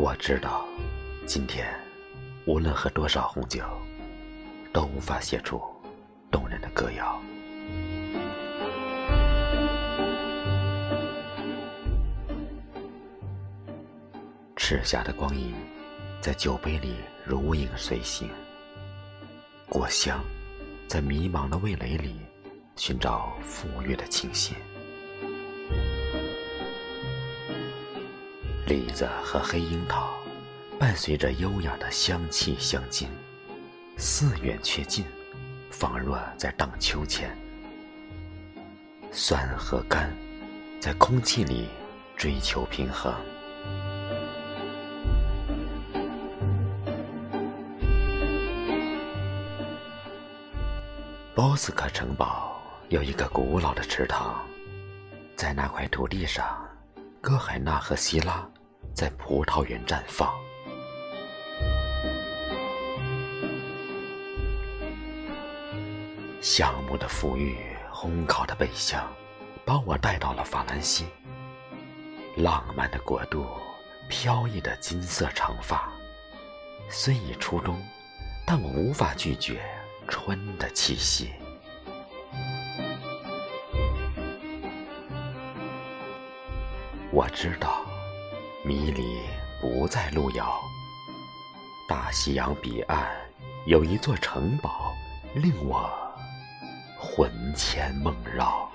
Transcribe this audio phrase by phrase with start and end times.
[0.00, 0.64] 我知道，
[1.26, 1.66] 今天
[2.46, 3.64] 无论喝多少红酒，
[4.72, 5.60] 都无法写出
[6.30, 7.20] 动人的歌谣。
[14.54, 15.52] 赤霞的光影，
[16.20, 18.30] 在酒杯里如影随形。
[19.68, 20.24] 果香，
[20.86, 22.20] 在迷茫的味蕾里
[22.76, 24.54] 寻找馥郁的清新。
[28.68, 30.10] 李子和黑樱桃，
[30.78, 33.08] 伴随着优雅的香气相近，
[33.96, 35.06] 似远却近，
[35.70, 37.34] 仿若在荡秋千。
[39.10, 40.14] 酸和甘，
[40.78, 41.66] 在空气里
[42.14, 43.10] 追求平衡。
[51.34, 52.60] 波斯克城堡
[52.90, 54.46] 有一个古老的池塘，
[55.36, 56.68] 在那块土地上，
[57.22, 58.46] 哥海纳和希拉
[58.98, 60.28] 在葡萄园绽放。
[66.40, 67.56] 橡木的馥郁，
[67.94, 69.08] 烘烤的贝香，
[69.64, 71.06] 把我带到了法兰西。
[72.38, 73.46] 浪漫的国度，
[74.08, 75.92] 飘逸的金色长发，
[76.90, 77.80] 虽已初冬，
[78.44, 79.60] 但我无法拒绝。
[80.08, 81.30] 春的气息，
[87.12, 87.82] 我知道，
[88.68, 89.22] 迷离
[89.62, 90.60] 不再路遥。
[91.88, 93.10] 大西洋彼岸
[93.64, 94.92] 有一座城堡，
[95.34, 95.90] 令我
[96.98, 98.70] 魂牵梦绕。